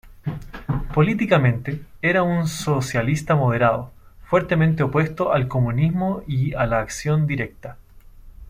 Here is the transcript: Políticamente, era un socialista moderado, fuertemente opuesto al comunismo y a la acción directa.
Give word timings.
Políticamente, 0.95 1.83
era 2.01 2.23
un 2.23 2.47
socialista 2.47 3.35
moderado, 3.35 3.91
fuertemente 4.23 4.81
opuesto 4.81 5.31
al 5.31 5.47
comunismo 5.47 6.23
y 6.25 6.55
a 6.55 6.65
la 6.65 6.79
acción 6.79 7.27
directa. 7.27 7.77